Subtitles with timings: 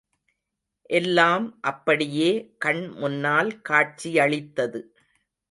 [0.89, 2.31] எல்லாம் அப்படியே
[2.57, 4.81] கண் முன்னால் காட்சியளித்தது.